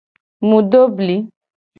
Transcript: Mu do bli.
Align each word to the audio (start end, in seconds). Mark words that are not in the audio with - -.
Mu 0.47 0.59
do 0.69 0.81
bli. 0.95 1.17